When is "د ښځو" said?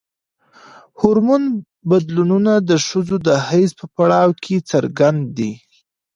2.69-3.15